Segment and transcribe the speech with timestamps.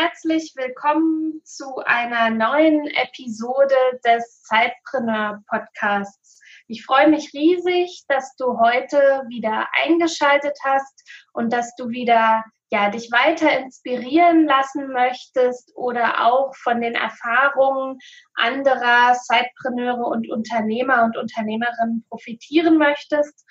[0.00, 3.74] Herzlich willkommen zu einer neuen Episode
[4.06, 6.40] des Zeitpreneur Podcasts.
[6.68, 12.90] Ich freue mich riesig, dass du heute wieder eingeschaltet hast und dass du wieder ja,
[12.90, 17.98] dich weiter inspirieren lassen möchtest oder auch von den Erfahrungen
[18.34, 23.44] anderer Zeitpreneure und Unternehmer und Unternehmerinnen profitieren möchtest.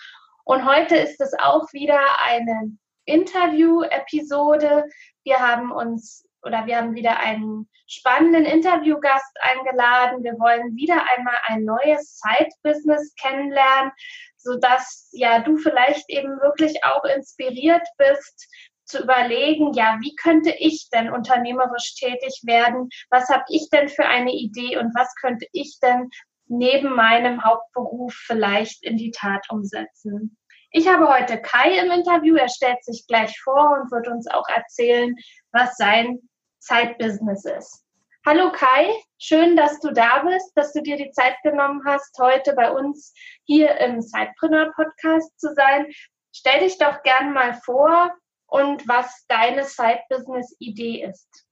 [0.46, 4.86] Und heute ist es auch wieder eine Interview-Episode.
[5.24, 10.24] Wir haben uns oder wir haben wieder einen spannenden Interviewgast eingeladen.
[10.24, 13.92] Wir wollen wieder einmal ein neues Side-Business kennenlernen,
[14.38, 18.48] sodass ja du vielleicht eben wirklich auch inspiriert bist,
[18.88, 22.90] zu überlegen, ja, wie könnte ich denn unternehmerisch tätig werden?
[23.10, 26.10] Was habe ich denn für eine Idee und was könnte ich denn
[26.48, 30.38] neben meinem Hauptberuf vielleicht in die Tat umsetzen?
[30.72, 32.36] Ich habe heute Kai im Interview.
[32.36, 35.16] Er stellt sich gleich vor und wird uns auch erzählen,
[35.52, 36.20] was sein
[36.60, 37.84] Zeitbusiness ist.
[38.26, 42.54] Hallo Kai, schön, dass du da bist, dass du dir die Zeit genommen hast, heute
[42.56, 43.14] bei uns
[43.46, 45.88] hier im Zeitpreneur Podcast zu sein.
[46.36, 48.12] Stell dich doch gern mal vor
[48.48, 51.46] und was deine Side-Business-Idee ist.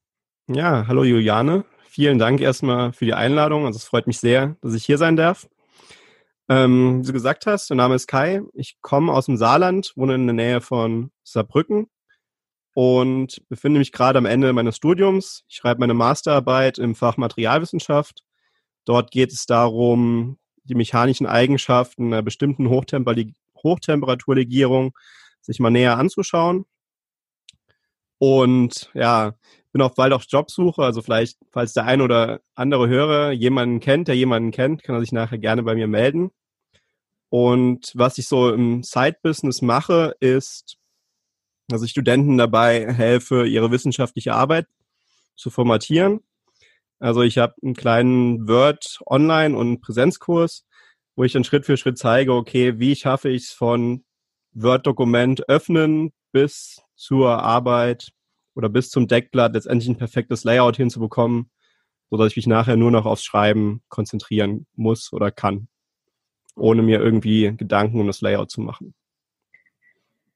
[0.47, 1.63] Ja, hallo Juliane.
[1.87, 3.65] Vielen Dank erstmal für die Einladung.
[3.65, 5.47] Also es freut mich sehr, dass ich hier sein darf.
[6.49, 8.41] Ähm, wie du gesagt hast, mein Name ist Kai.
[8.53, 11.89] Ich komme aus dem Saarland, wohne in der Nähe von Saarbrücken
[12.75, 15.45] und befinde mich gerade am Ende meines Studiums.
[15.47, 18.25] Ich schreibe meine Masterarbeit im Fach Materialwissenschaft.
[18.83, 24.91] Dort geht es darum, die mechanischen Eigenschaften einer bestimmten Hochtemperaturlegierung
[25.39, 26.65] sich mal näher anzuschauen.
[28.17, 29.35] Und ja,
[29.71, 30.83] bin auch bald auf Jobsuche.
[30.83, 35.01] Also vielleicht, falls der ein oder andere Hörer jemanden kennt, der jemanden kennt, kann er
[35.01, 36.31] sich nachher gerne bei mir melden.
[37.29, 40.77] Und was ich so im Side-Business mache, ist,
[41.67, 44.67] dass ich Studenten dabei helfe, ihre wissenschaftliche Arbeit
[45.35, 46.21] zu formatieren.
[46.99, 50.65] Also ich habe einen kleinen Word Online- und Präsenzkurs,
[51.15, 54.03] wo ich dann Schritt für Schritt zeige, okay, wie schaffe ich es von
[54.53, 58.11] Word-Dokument öffnen bis zur Arbeit
[58.55, 61.51] oder bis zum Deckblatt letztendlich ein perfektes Layout hinzubekommen,
[62.09, 65.67] so dass ich mich nachher nur noch aufs Schreiben konzentrieren muss oder kann,
[66.55, 68.93] ohne mir irgendwie Gedanken um das Layout zu machen.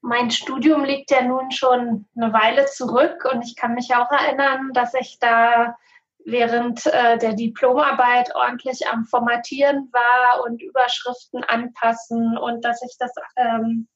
[0.02, 4.70] Mein Studium liegt ja nun schon eine Weile zurück und ich kann mich auch erinnern,
[4.72, 5.76] dass ich da
[6.24, 13.12] während äh, der Diplomarbeit ordentlich am Formatieren war und Überschriften anpassen und dass ich das,
[13.36, 13.88] ähm,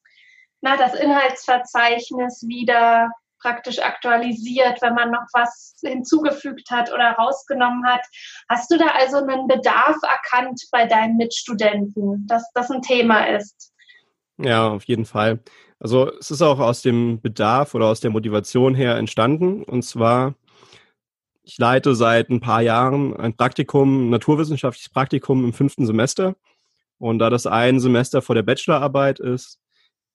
[0.60, 3.10] na, das Inhaltsverzeichnis wieder
[3.40, 8.00] praktisch aktualisiert, wenn man noch was hinzugefügt hat oder rausgenommen hat.
[8.48, 13.72] Hast du da also einen Bedarf erkannt bei deinen Mitstudenten, dass das ein Thema ist?
[14.38, 15.40] Ja, auf jeden Fall.
[15.84, 19.62] Also es ist auch aus dem Bedarf oder aus der Motivation her entstanden.
[19.62, 20.34] Und zwar,
[21.42, 26.36] ich leite seit ein paar Jahren ein Praktikum, ein naturwissenschaftliches Praktikum im fünften Semester.
[26.96, 29.60] Und da das ein Semester vor der Bachelorarbeit ist,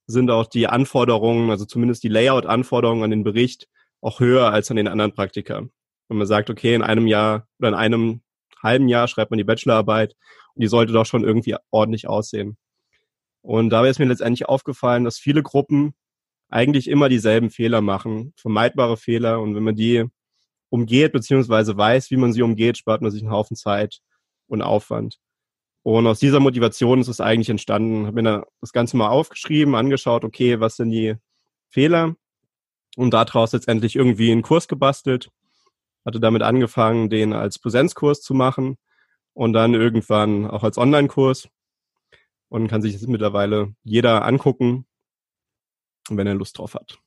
[0.08, 3.68] sind auch die Anforderungen, also zumindest die Layout-Anforderungen an den Bericht
[4.02, 5.68] auch höher als an den anderen Praktika.
[6.08, 8.22] Wenn man sagt, okay, in einem Jahr oder in einem
[8.64, 10.16] halben Jahr schreibt man die Bachelorarbeit
[10.56, 12.58] und die sollte doch schon irgendwie ordentlich aussehen.
[13.42, 15.94] Und dabei ist mir letztendlich aufgefallen, dass viele Gruppen
[16.50, 19.40] eigentlich immer dieselben Fehler machen, vermeidbare Fehler.
[19.42, 20.06] Und wenn man die
[20.70, 24.00] umgeht, beziehungsweise weiß, wie man sie umgeht, spart man sich einen Haufen Zeit
[24.48, 25.20] und Aufwand.
[25.84, 28.06] Und aus dieser Motivation ist es eigentlich entstanden.
[28.08, 31.16] Habe mir das Ganze mal aufgeschrieben, angeschaut, okay, was sind die
[31.70, 32.16] Fehler?
[32.98, 35.30] Und daraus letztendlich irgendwie einen Kurs gebastelt.
[36.06, 38.78] Hatte damit angefangen, den als Präsenzkurs zu machen
[39.34, 41.50] und dann irgendwann auch als Online-Kurs.
[42.50, 44.88] Und kann sich das mittlerweile jeder angucken,
[46.10, 47.00] wenn er Lust drauf hat.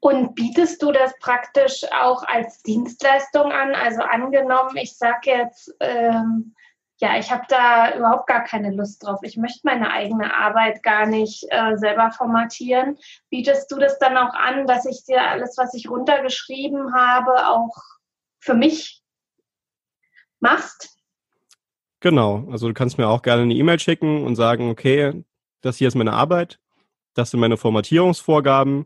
[0.00, 3.74] Und bietest du das praktisch auch als Dienstleistung an?
[3.74, 6.54] Also angenommen, ich sage jetzt, ähm,
[6.98, 9.20] ja, ich habe da überhaupt gar keine Lust drauf.
[9.22, 12.98] Ich möchte meine eigene Arbeit gar nicht äh, selber formatieren.
[13.30, 17.74] Bietest du das dann auch an, dass ich dir alles, was ich runtergeschrieben habe, auch
[18.40, 19.02] für mich
[20.40, 20.93] machst?
[22.04, 25.24] Genau, also du kannst mir auch gerne eine E-Mail schicken und sagen, okay,
[25.62, 26.60] das hier ist meine Arbeit,
[27.14, 28.84] das sind meine Formatierungsvorgaben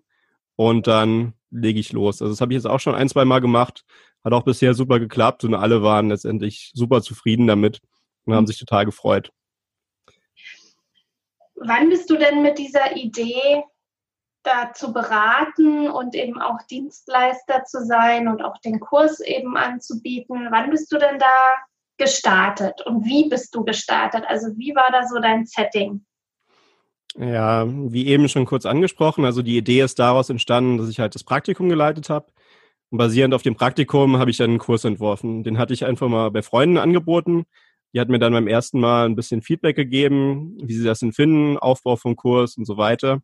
[0.54, 2.22] und dann lege ich los.
[2.22, 3.84] Also das habe ich jetzt auch schon ein, zwei Mal gemacht,
[4.22, 7.80] hat auch bisher super geklappt und alle waren letztendlich super zufrieden damit
[8.24, 9.32] und haben sich total gefreut.
[11.56, 13.64] Wann bist du denn mit dieser Idee
[14.44, 20.46] da zu beraten und eben auch Dienstleister zu sein und auch den Kurs eben anzubieten?
[20.52, 21.26] Wann bist du denn da
[21.98, 24.24] gestartet und wie bist du gestartet?
[24.26, 26.04] Also wie war da so dein Setting?
[27.16, 31.14] Ja, wie eben schon kurz angesprochen, also die Idee ist daraus entstanden, dass ich halt
[31.14, 32.26] das Praktikum geleitet habe.
[32.90, 35.42] Und basierend auf dem Praktikum habe ich dann einen Kurs entworfen.
[35.42, 37.44] Den hatte ich einfach mal bei Freunden angeboten.
[37.92, 41.12] Die hat mir dann beim ersten Mal ein bisschen Feedback gegeben, wie sie das denn
[41.12, 43.20] finden, Aufbau vom Kurs und so weiter.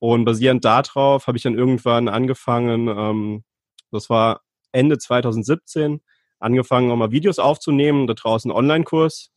[0.00, 3.44] Und basierend darauf habe ich dann irgendwann angefangen, ähm,
[3.90, 4.42] das war
[4.72, 6.00] Ende 2017,
[6.38, 9.30] angefangen, auch mal Videos aufzunehmen, da draußen einen Online-Kurs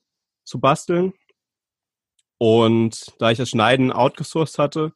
[0.44, 1.13] zu basteln.
[2.38, 4.94] Und da ich das Schneiden outgesourced hatte,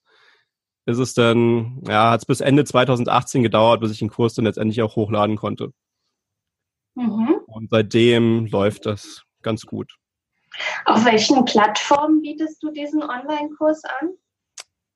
[0.86, 4.46] ist es dann, ja, hat es bis Ende 2018 gedauert, bis ich den Kurs dann
[4.46, 5.72] letztendlich auch hochladen konnte.
[6.96, 7.42] Mhm.
[7.48, 9.96] Und seitdem läuft das ganz gut.
[10.86, 14.10] Auf welchen Plattformen bietest du diesen Online-Kurs an?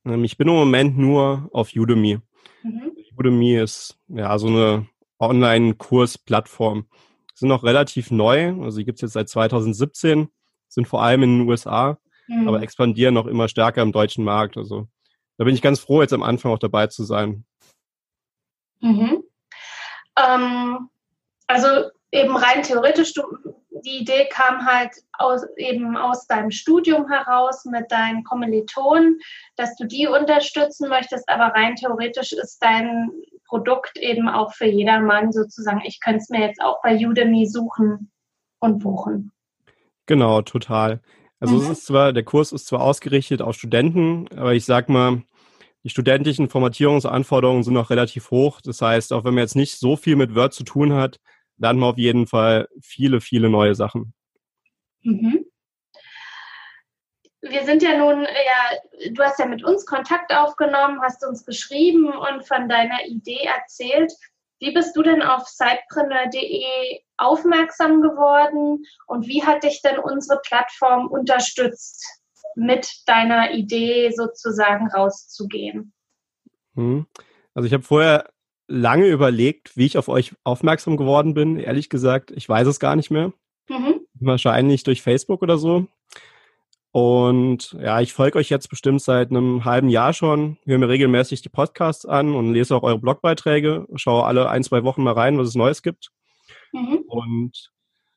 [0.06, 2.20] Ähm, ich bin im Moment nur auf Udemy.
[2.64, 2.92] Mhm.
[3.18, 4.88] Udemy ist ja so eine
[5.20, 6.88] Online-Kurs-Plattform.
[7.34, 10.30] Sind noch relativ neu, also die gibt es jetzt seit 2017,
[10.68, 12.48] sind vor allem in den USA, mhm.
[12.48, 14.58] aber expandieren noch immer stärker im deutschen Markt.
[14.58, 14.88] Also
[15.38, 17.46] da bin ich ganz froh, jetzt am Anfang auch dabei zu sein.
[18.82, 19.24] Mhm.
[20.18, 20.90] Ähm,
[21.48, 21.68] also
[22.12, 23.24] eben rein theoretisch, du,
[23.86, 29.20] die Idee kam halt aus, eben aus deinem Studium heraus mit deinen Kommilitonen,
[29.56, 33.12] dass du die unterstützen möchtest, aber rein theoretisch ist dein
[33.50, 35.82] Produkt eben auch für jedermann sozusagen.
[35.84, 38.12] Ich könnte es mir jetzt auch bei Udemy suchen
[38.60, 39.32] und buchen.
[40.06, 41.02] Genau, total.
[41.40, 41.62] Also mhm.
[41.62, 45.24] es ist zwar, der Kurs ist zwar ausgerichtet auf Studenten, aber ich sag mal,
[45.84, 48.62] die studentischen Formatierungsanforderungen sind noch relativ hoch.
[48.62, 51.20] Das heißt, auch wenn man jetzt nicht so viel mit Word zu tun hat,
[51.58, 54.14] lernt man auf jeden Fall viele, viele neue Sachen.
[55.02, 55.46] Mhm.
[57.42, 62.12] Wir sind ja nun, ja, du hast ja mit uns Kontakt aufgenommen, hast uns geschrieben
[62.12, 64.12] und von deiner Idee erzählt.
[64.60, 71.08] Wie bist du denn auf sidepreneur.de aufmerksam geworden und wie hat dich denn unsere Plattform
[71.08, 72.06] unterstützt,
[72.56, 75.94] mit deiner Idee sozusagen rauszugehen?
[76.76, 77.06] Hm.
[77.54, 78.30] Also ich habe vorher
[78.68, 81.58] lange überlegt, wie ich auf euch aufmerksam geworden bin.
[81.58, 83.34] Ehrlich gesagt, ich weiß es gar nicht mehr.
[83.68, 84.02] Mhm.
[84.14, 85.88] Wahrscheinlich durch Facebook oder so.
[86.92, 91.42] Und ja, ich folge euch jetzt bestimmt seit einem halben Jahr schon, höre mir regelmäßig
[91.42, 95.38] die Podcasts an und lese auch eure Blogbeiträge, schaue alle ein, zwei Wochen mal rein,
[95.38, 96.10] was es Neues gibt.
[96.72, 97.04] Mhm.
[97.08, 97.72] Und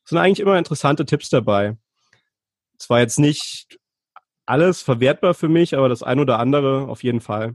[0.04, 1.76] es sind eigentlich immer interessante Tipps dabei.
[2.78, 3.78] Es war jetzt nicht
[4.46, 7.54] alles verwertbar für mich, aber das ein oder andere auf jeden Fall.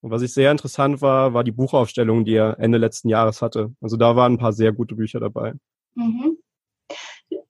[0.00, 3.72] Und was ich sehr interessant war, war die Buchaufstellung, die er Ende letzten Jahres hatte.
[3.80, 5.54] Also da waren ein paar sehr gute Bücher dabei.
[5.94, 6.38] Mhm.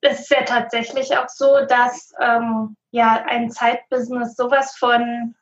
[0.01, 5.35] Es ist ja tatsächlich auch so, dass ähm, ja ein Zeitbusiness sowas von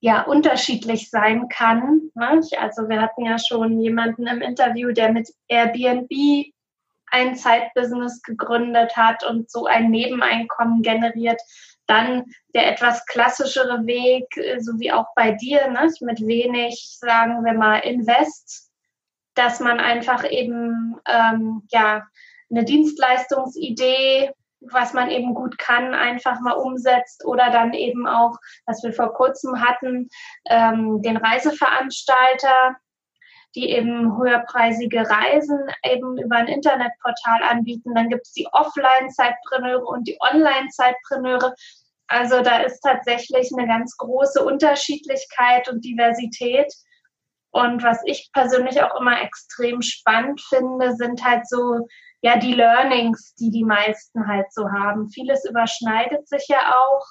[0.00, 2.10] ja unterschiedlich sein kann.
[2.14, 2.40] Ne?
[2.58, 6.10] Also wir hatten ja schon jemanden im Interview, der mit Airbnb
[7.12, 11.40] ein Zeitbusiness gegründet hat und so ein Nebeneinkommen generiert.
[11.86, 12.24] Dann
[12.54, 17.52] der etwas klassischere Weg, äh, so wie auch bei dir, ne, mit wenig, sagen wir
[17.52, 18.70] mal, Invest,
[19.34, 22.02] dass man einfach eben ähm, ja
[22.52, 28.36] eine Dienstleistungsidee, was man eben gut kann, einfach mal umsetzt oder dann eben auch,
[28.66, 30.08] was wir vor kurzem hatten,
[30.48, 32.76] ähm, den Reiseveranstalter,
[33.54, 37.94] die eben höherpreisige Reisen eben über ein Internetportal anbieten.
[37.94, 41.54] Dann gibt es die Offline-Zeitpreneure und die Online-Zeitpreneure.
[42.06, 46.72] Also da ist tatsächlich eine ganz große Unterschiedlichkeit und Diversität.
[47.50, 51.86] Und was ich persönlich auch immer extrem spannend finde, sind halt so,
[52.22, 55.10] ja, die Learnings, die die meisten halt so haben.
[55.10, 57.04] Vieles überschneidet sich ja auch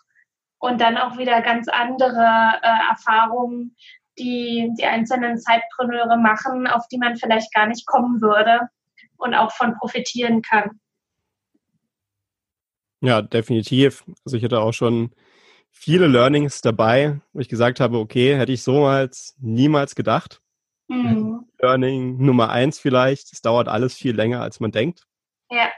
[0.59, 3.75] und dann auch wieder ganz andere äh, Erfahrungen,
[4.17, 8.69] die die einzelnen Zeitpreneure machen, auf die man vielleicht gar nicht kommen würde
[9.17, 10.79] und auch von profitieren kann.
[13.01, 14.05] Ja, definitiv.
[14.25, 15.11] Also ich hatte auch schon
[15.71, 20.41] viele Learnings dabei, wo ich gesagt habe, okay, hätte ich so als niemals gedacht.
[20.91, 21.45] Mhm.
[21.59, 25.07] Learning Nummer eins vielleicht, es dauert alles viel länger, als man denkt.
[25.49, 25.69] Ja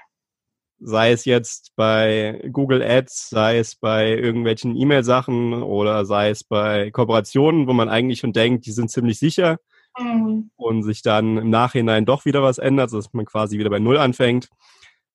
[0.83, 6.91] sei es jetzt bei Google Ads, sei es bei irgendwelchen E-Mail-Sachen oder sei es bei
[6.91, 9.59] Kooperationen, wo man eigentlich schon denkt, die sind ziemlich sicher
[9.97, 10.51] mhm.
[10.55, 13.97] und sich dann im Nachhinein doch wieder was ändert, dass man quasi wieder bei Null
[13.97, 14.49] anfängt.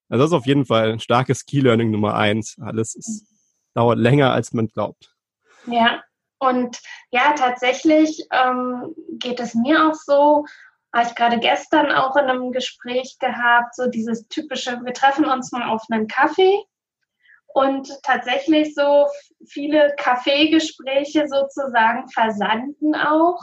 [0.09, 2.57] Also das ist auf jeden Fall ein starkes Key-Learning Nummer eins.
[2.61, 3.27] Alles ist,
[3.75, 5.15] dauert länger, als man glaubt.
[5.67, 6.03] Ja,
[6.39, 6.81] und
[7.11, 10.45] ja, tatsächlich ähm, geht es mir auch so,
[10.95, 15.53] habe ich gerade gestern auch in einem Gespräch gehabt, so dieses typische, wir treffen uns
[15.53, 16.63] mal auf einen Kaffee.
[17.55, 19.07] Und tatsächlich so
[19.47, 23.43] viele Kaffeegespräche sozusagen versanden auch.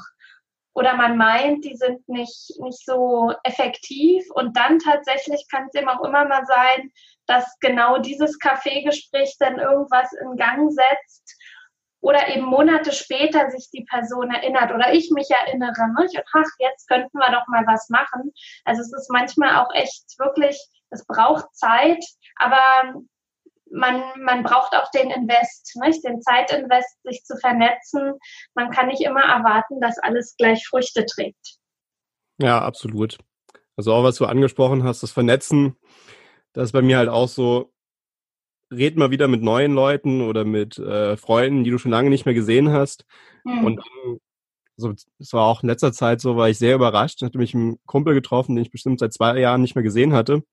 [0.73, 4.23] Oder man meint, die sind nicht, nicht so effektiv.
[4.31, 6.91] Und dann tatsächlich kann es eben auch immer mal sein,
[7.27, 11.34] dass genau dieses Kaffeegespräch dann irgendwas in Gang setzt
[12.05, 16.05] oder eben Monate später sich die Person erinnert oder ich mich erinnere, ne?
[16.05, 18.31] ich, ach, jetzt könnten wir doch mal was machen.
[18.63, 20.55] Also es ist manchmal auch echt wirklich,
[20.91, 22.93] es braucht Zeit, aber
[23.71, 26.05] man, man braucht auch den Invest, nicht?
[26.05, 28.13] den Zeitinvest, sich zu vernetzen.
[28.53, 31.57] Man kann nicht immer erwarten, dass alles gleich Früchte trägt.
[32.37, 33.17] Ja, absolut.
[33.77, 35.75] Also auch was du angesprochen hast, das Vernetzen,
[36.53, 37.73] das ist bei mir halt auch so,
[38.71, 42.25] red mal wieder mit neuen Leuten oder mit äh, Freunden, die du schon lange nicht
[42.25, 43.05] mehr gesehen hast.
[43.43, 43.65] Mhm.
[43.65, 44.17] Und dann,
[44.77, 47.21] so, es war auch in letzter Zeit so, war ich sehr überrascht.
[47.21, 50.13] Ich hatte mich einen Kumpel getroffen, den ich bestimmt seit zwei Jahren nicht mehr gesehen
[50.13, 50.43] hatte.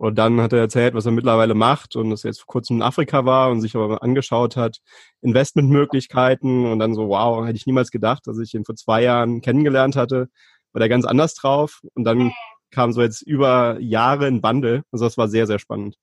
[0.00, 2.76] Und dann hat er erzählt, was er mittlerweile macht und dass er jetzt vor kurzem
[2.76, 4.78] in Afrika war und sich aber mal angeschaut hat,
[5.20, 9.42] Investmentmöglichkeiten und dann so, wow, hätte ich niemals gedacht, dass ich ihn vor zwei Jahren
[9.42, 10.30] kennengelernt hatte,
[10.72, 11.80] war der ganz anders drauf.
[11.92, 12.32] Und dann mhm.
[12.70, 14.84] kam so jetzt über Jahre ein Bundle.
[14.90, 15.96] Also das war sehr, sehr spannend.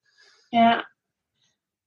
[0.52, 0.84] Ja,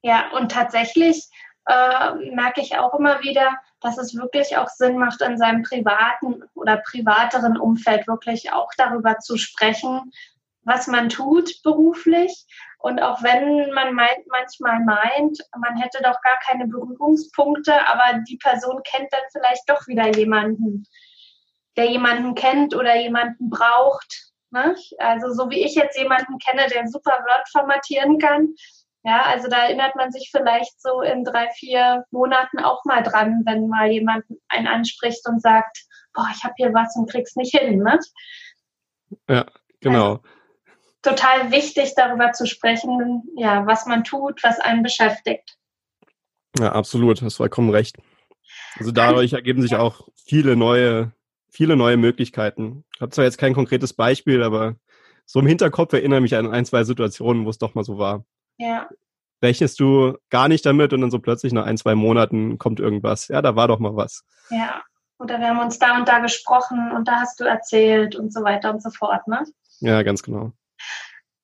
[0.02, 1.28] ja, und tatsächlich
[1.66, 6.42] äh, merke ich auch immer wieder, dass es wirklich auch Sinn macht, in seinem privaten
[6.54, 10.12] oder privateren Umfeld wirklich auch darüber zu sprechen,
[10.62, 12.47] was man tut beruflich.
[12.78, 18.38] Und auch wenn man meint, manchmal meint, man hätte doch gar keine Berührungspunkte, aber die
[18.38, 20.87] Person kennt dann vielleicht doch wieder jemanden,
[21.76, 24.33] der jemanden kennt oder jemanden braucht.
[24.50, 24.75] Ne?
[24.99, 28.54] Also so wie ich jetzt jemanden kenne, der super Word formatieren kann,
[29.02, 33.42] ja, also da erinnert man sich vielleicht so in drei, vier Monaten auch mal dran,
[33.47, 37.57] wenn mal jemand einen anspricht und sagt, boah, ich habe hier was und krieg's nicht
[37.57, 37.78] hin.
[37.78, 37.99] Ne?
[39.28, 39.47] Ja,
[39.80, 40.11] genau.
[40.11, 40.23] Also,
[41.02, 45.57] total wichtig, darüber zu sprechen, ja, was man tut, was einen beschäftigt.
[46.59, 47.97] Ja, absolut, hast vollkommen recht.
[48.78, 51.12] Also dadurch ergeben sich auch viele neue,
[51.49, 52.85] viele neue Möglichkeiten.
[52.95, 54.76] Ich habe zwar jetzt kein konkretes Beispiel, aber
[55.25, 58.25] so im Hinterkopf erinnere mich an ein, zwei Situationen, wo es doch mal so war.
[58.61, 58.88] Ja.
[59.43, 63.29] Rechnest du gar nicht damit und dann so plötzlich nach ein, zwei Monaten kommt irgendwas.
[63.29, 64.23] Ja, da war doch mal was.
[64.50, 64.83] Ja.
[65.19, 68.43] Oder wir haben uns da und da gesprochen und da hast du erzählt und so
[68.43, 69.45] weiter und so fort, ne?
[69.81, 70.52] Ja, ganz genau.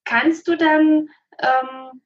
[0.05, 1.09] Kannst du dann
[1.39, 2.03] ähm,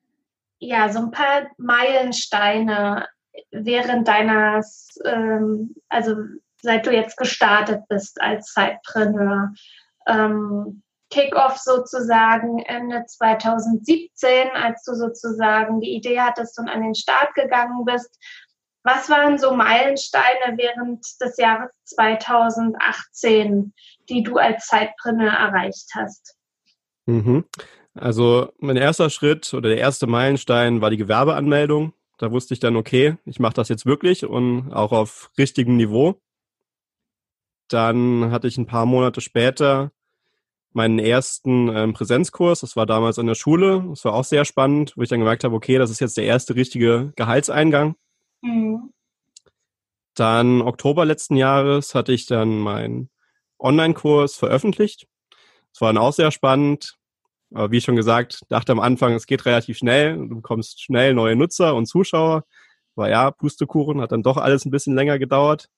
[0.59, 3.09] ja so ein paar Meilensteine
[3.51, 6.15] während deines, ähm, also
[6.63, 9.53] seit du jetzt gestartet bist als Zeitpreneur,
[10.07, 17.35] ähm, Kickoff sozusagen Ende 2017, als du sozusagen die Idee hattest und an den Start
[17.35, 18.17] gegangen bist.
[18.83, 23.75] Was waren so Meilensteine während des Jahres 2018,
[24.09, 26.37] die du als Zeitpreneur erreicht hast?
[27.07, 27.45] Mhm.
[27.95, 31.93] Also mein erster Schritt oder der erste Meilenstein war die Gewerbeanmeldung.
[32.19, 36.21] Da wusste ich dann, okay, ich mache das jetzt wirklich und auch auf richtigem Niveau.
[37.69, 39.91] Dann hatte ich ein paar Monate später
[40.73, 42.61] meinen ersten ähm, Präsenzkurs.
[42.61, 43.85] Das war damals an der Schule.
[43.89, 46.25] Das war auch sehr spannend, wo ich dann gemerkt habe, okay, das ist jetzt der
[46.25, 47.97] erste richtige Gehaltseingang.
[48.43, 48.93] Mhm.
[50.15, 53.11] Dann Oktober letzten Jahres hatte ich dann meinen
[53.59, 55.07] Online-Kurs veröffentlicht.
[55.73, 56.97] Das war dann auch sehr spannend.
[57.53, 60.17] Aber wie schon gesagt, dachte am Anfang, es geht relativ schnell.
[60.17, 62.45] Du bekommst schnell neue Nutzer und Zuschauer.
[62.95, 65.69] War ja, Pustekuchen, hat dann doch alles ein bisschen länger gedauert.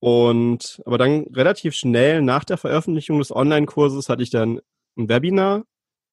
[0.00, 4.60] Und aber dann relativ schnell nach der Veröffentlichung des Online-Kurses hatte ich dann
[4.96, 5.64] ein Webinar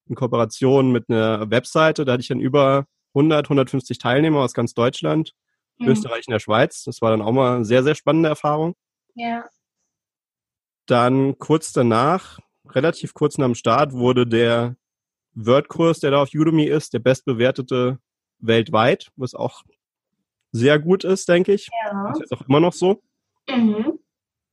[0.07, 2.05] in Kooperation mit einer Webseite.
[2.05, 5.33] Da hatte ich dann über 100, 150 Teilnehmer aus ganz Deutschland,
[5.77, 5.89] mhm.
[5.89, 6.83] Österreich und der Schweiz.
[6.83, 8.75] Das war dann auch mal eine sehr, sehr spannende Erfahrung.
[9.13, 9.45] Ja.
[10.87, 14.75] Dann kurz danach, relativ kurz nach dem Start, wurde der
[15.33, 17.99] Word-Kurs, der da auf Udemy ist, der bestbewertete
[18.39, 19.63] weltweit, was auch
[20.51, 21.69] sehr gut ist, denke ich.
[21.85, 22.09] Ja.
[22.09, 23.01] Das ist auch immer noch so.
[23.49, 23.99] Mhm.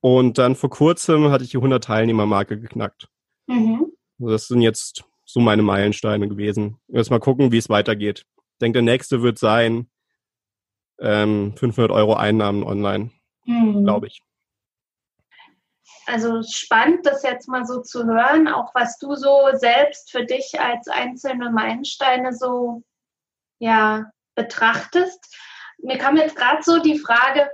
[0.00, 3.08] Und dann vor kurzem hatte ich die 100 Teilnehmer-Marke geknackt.
[3.46, 3.92] Mhm.
[4.18, 6.78] Also das sind jetzt so meine Meilensteine gewesen.
[6.88, 8.24] Jetzt mal gucken, wie es weitergeht.
[8.36, 9.88] Ich denke, der nächste wird sein
[11.00, 13.10] ähm, 500 Euro Einnahmen online,
[13.44, 13.84] mhm.
[13.84, 14.22] glaube ich.
[16.06, 20.60] Also spannend, das jetzt mal so zu hören, auch was du so selbst für dich
[20.60, 22.82] als einzelne Meilensteine so
[23.60, 25.36] ja betrachtest.
[25.78, 27.48] Mir kam jetzt gerade so die Frage,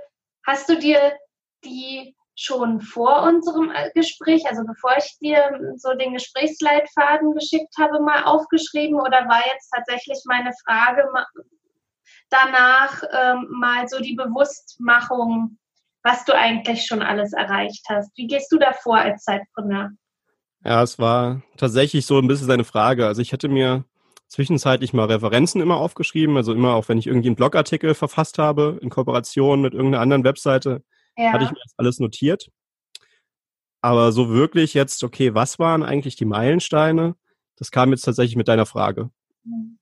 [0.45, 1.13] hast du dir
[1.63, 7.99] die schon vor unserem äh, Gespräch, also bevor ich dir so den Gesprächsleitfaden geschickt habe,
[7.99, 11.03] mal aufgeschrieben oder war jetzt tatsächlich meine Frage
[12.29, 15.57] danach ähm, mal so die Bewusstmachung,
[16.03, 18.11] was du eigentlich schon alles erreicht hast.
[18.15, 19.91] Wie gehst du davor als Zeitpreneur?
[20.63, 23.05] Ja, es war tatsächlich so ein bisschen seine Frage.
[23.05, 23.85] Also ich hätte mir
[24.27, 28.77] zwischenzeitlich mal Referenzen immer aufgeschrieben, also immer auch wenn ich irgendwie einen Blogartikel verfasst habe
[28.81, 30.83] in Kooperation mit irgendeiner anderen Webseite,
[31.19, 31.33] ja.
[31.33, 32.49] hatte ich mir das alles notiert.
[33.81, 37.15] Aber so wirklich jetzt, okay, was waren eigentlich die Meilensteine?
[37.57, 39.09] Das kam jetzt tatsächlich mit deiner Frage.
[39.43, 39.79] Mhm.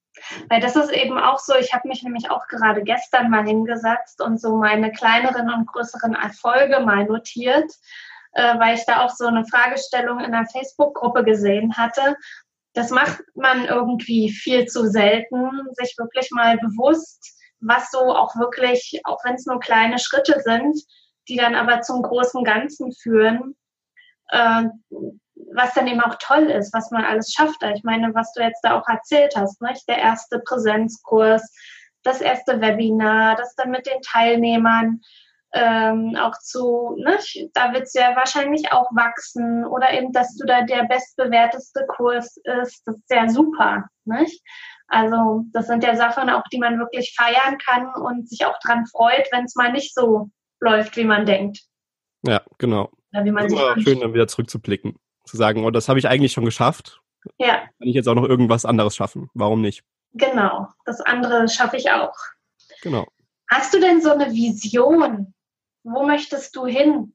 [0.50, 4.22] Weil das ist eben auch so, ich habe mich nämlich auch gerade gestern mal hingesetzt
[4.22, 7.72] und so meine kleineren und größeren Erfolge mal notiert,
[8.34, 12.15] äh, weil ich da auch so eine Fragestellung in der Facebook-Gruppe gesehen hatte.
[12.74, 19.01] Das macht man irgendwie viel zu selten, sich wirklich mal bewusst, was so auch wirklich,
[19.03, 20.79] auch wenn es nur kleine Schritte sind,
[21.27, 23.55] die dann aber zum großen Ganzen führen,
[24.29, 24.63] äh,
[25.53, 27.63] was dann eben auch toll ist, was man alles schafft.
[27.75, 29.88] Ich meine, was du jetzt da auch erzählt hast, nicht?
[29.88, 31.53] der erste Präsenzkurs,
[32.03, 35.01] das erste Webinar, das dann mit den Teilnehmern
[35.53, 37.50] ähm, auch zu, nicht?
[37.53, 42.38] da wird es ja wahrscheinlich auch wachsen oder eben, dass du da der bestbewerteste Kurs
[42.38, 43.86] ist, das ist ja super.
[44.05, 44.41] Nicht?
[44.88, 48.86] Also das sind ja Sachen auch, die man wirklich feiern kann und sich auch dran
[48.86, 50.29] freut, wenn es mal nicht so
[50.60, 51.62] läuft, wie man denkt.
[52.24, 52.92] Ja, genau.
[53.14, 56.32] Oder wie man Immer schön, dann wieder zurückzublicken zu sagen, oh, das habe ich eigentlich
[56.32, 57.02] schon geschafft.
[57.38, 57.58] Ja.
[57.58, 59.30] Kann ich jetzt auch noch irgendwas anderes schaffen?
[59.34, 59.84] Warum nicht?
[60.14, 62.16] Genau, das andere schaffe ich auch.
[62.82, 63.06] Genau.
[63.50, 65.34] Hast du denn so eine Vision?
[65.84, 67.14] Wo möchtest du hin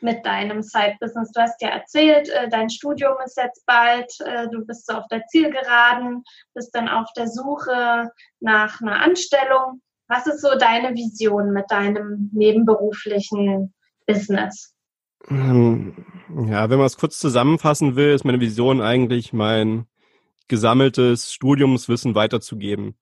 [0.00, 1.32] mit deinem Side-Business?
[1.32, 5.06] Du hast ja erzählt, äh, dein Studium ist jetzt bald, äh, du bist so auf
[5.08, 6.22] der Zielgeraden,
[6.54, 8.10] bist dann auf der Suche
[8.40, 9.80] nach einer Anstellung.
[10.08, 13.74] Was ist so deine Vision mit deinem nebenberuflichen
[14.06, 14.74] Business?
[15.28, 16.06] Ähm,
[16.46, 19.86] ja, wenn man es kurz zusammenfassen will, ist meine Vision eigentlich, mein
[20.48, 22.96] gesammeltes Studiumswissen weiterzugeben.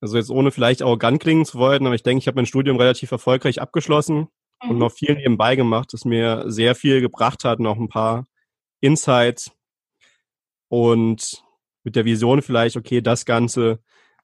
[0.00, 2.78] Also jetzt ohne vielleicht arrogant klingen zu wollen, aber ich denke, ich habe mein Studium
[2.78, 4.28] relativ erfolgreich abgeschlossen
[4.62, 4.70] mhm.
[4.70, 8.26] und noch viel nebenbei gemacht, das mir sehr viel gebracht hat, noch ein paar
[8.80, 9.50] Insights
[10.68, 11.42] und
[11.82, 13.80] mit der Vision vielleicht, okay, das Ganze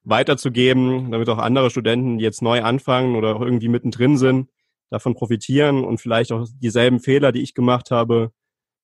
[0.07, 4.49] weiterzugeben, damit auch andere Studenten, die jetzt neu anfangen oder auch irgendwie mittendrin sind,
[4.89, 8.31] davon profitieren und vielleicht auch dieselben Fehler, die ich gemacht habe,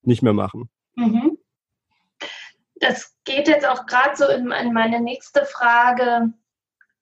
[0.01, 0.69] nicht mehr machen.
[0.95, 1.37] Mhm.
[2.75, 6.33] Das geht jetzt auch gerade so in, in, meine nächste Frage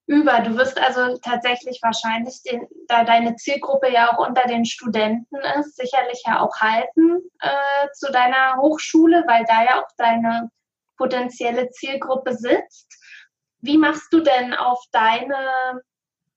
[0.05, 0.41] über.
[0.41, 5.75] Du wirst also tatsächlich wahrscheinlich, den, da deine Zielgruppe ja auch unter den Studenten ist,
[5.75, 10.51] sicherlich ja auch halten äh, zu deiner Hochschule, weil da ja auch deine
[10.97, 13.00] potenzielle Zielgruppe sitzt.
[13.62, 15.82] Wie machst du denn auf deine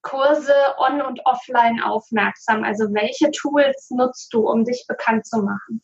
[0.03, 2.63] Kurse on und offline aufmerksam?
[2.63, 5.83] Also welche Tools nutzt du, um dich bekannt zu machen?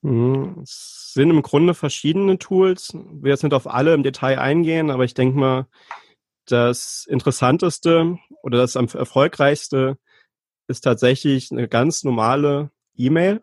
[0.00, 0.60] Mhm.
[0.62, 2.94] Es sind im Grunde verschiedene Tools.
[2.94, 5.66] Ich will jetzt nicht auf alle im Detail eingehen, aber ich denke mal,
[6.46, 9.98] das Interessanteste oder das am erfolgreichste
[10.66, 13.42] ist tatsächlich eine ganz normale E-Mail.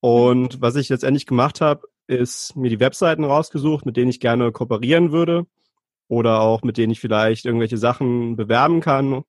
[0.00, 4.52] Und was ich letztendlich gemacht habe, ist mir die Webseiten rausgesucht, mit denen ich gerne
[4.52, 5.46] kooperieren würde
[6.08, 9.24] oder auch mit denen ich vielleicht irgendwelche Sachen bewerben kann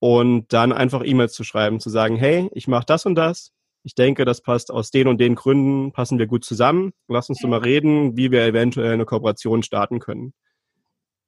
[0.00, 3.52] und dann einfach E-Mails zu schreiben, zu sagen, hey, ich mache das und das.
[3.84, 6.92] Ich denke, das passt aus den und den Gründen, passen wir gut zusammen.
[7.08, 10.34] Lass uns doch mal reden, wie wir eventuell eine Kooperation starten können.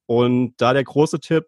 [0.05, 1.45] Und da der große Tipp,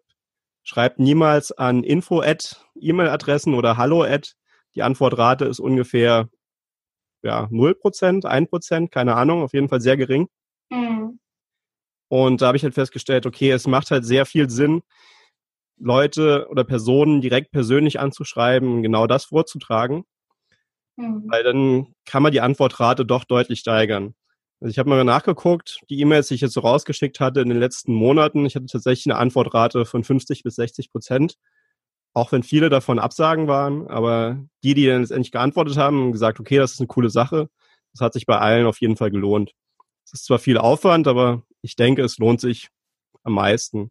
[0.64, 4.34] schreibt niemals an info at E-Mail-Adressen oder hallo at.
[4.74, 6.28] Die Antwortrate ist ungefähr
[7.22, 10.28] ja, 0%, 1%, keine Ahnung, auf jeden Fall sehr gering.
[10.70, 11.20] Mhm.
[12.14, 14.82] Und da habe ich halt festgestellt, okay, es macht halt sehr viel Sinn,
[15.76, 20.04] Leute oder Personen direkt persönlich anzuschreiben, genau das vorzutragen.
[20.94, 21.24] Mhm.
[21.26, 24.14] Weil dann kann man die Antwortrate doch deutlich steigern.
[24.60, 27.58] Also ich habe mal nachgeguckt, die E-Mails, die ich jetzt so rausgeschickt hatte in den
[27.58, 31.34] letzten Monaten, ich hatte tatsächlich eine Antwortrate von 50 bis 60 Prozent.
[32.12, 36.38] Auch wenn viele davon Absagen waren, aber die, die dann letztendlich geantwortet haben, haben gesagt,
[36.38, 37.48] okay, das ist eine coole Sache.
[37.92, 39.50] Das hat sich bei allen auf jeden Fall gelohnt.
[40.04, 42.68] Es ist zwar viel Aufwand, aber ich denke, es lohnt sich
[43.22, 43.90] am meisten.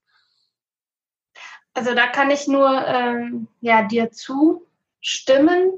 [1.73, 5.71] Also da kann ich nur ähm, ja, dir zustimmen.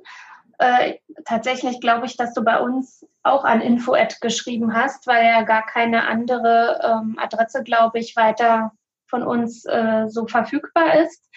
[0.58, 0.96] Äh,
[1.26, 5.66] tatsächlich glaube ich, dass du bei uns auch an Info-Ad geschrieben hast, weil ja gar
[5.66, 8.72] keine andere ähm, Adresse, glaube ich, weiter
[9.08, 11.30] von uns äh, so verfügbar ist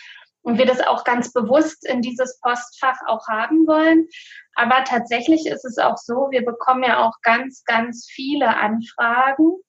[0.49, 4.09] und wir das auch ganz bewusst in dieses Postfach auch haben wollen.
[4.55, 9.61] Aber tatsächlich ist es auch so, wir bekommen ja auch ganz, ganz viele Anfragen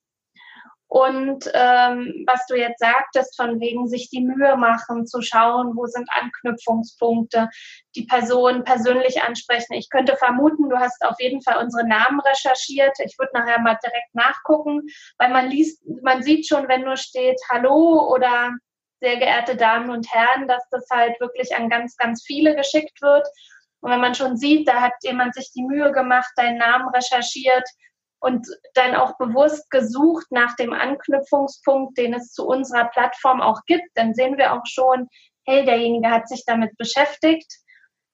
[0.89, 5.85] und ähm, was du jetzt sagtest, von wegen sich die Mühe machen, zu schauen, wo
[5.85, 7.47] sind Anknüpfungspunkte,
[7.95, 9.73] die Person persönlich ansprechen.
[9.73, 12.97] Ich könnte vermuten, du hast auf jeden Fall unsere Namen recherchiert.
[13.05, 14.81] Ich würde nachher mal direkt nachgucken,
[15.19, 18.53] weil man liest, man sieht schon, wenn nur steht Hallo oder
[18.99, 23.27] sehr geehrte Damen und Herren, dass das halt wirklich an ganz, ganz viele geschickt wird.
[23.81, 27.67] Und wenn man schon sieht, da hat jemand sich die Mühe gemacht, deinen Namen recherchiert
[28.19, 33.87] und dann auch bewusst gesucht nach dem Anknüpfungspunkt, den es zu unserer Plattform auch gibt,
[33.95, 35.07] dann sehen wir auch schon,
[35.45, 37.51] hey, derjenige hat sich damit beschäftigt.